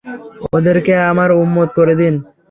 [0.53, 2.13] ওদেরকে আমার উম্মত করে দিন।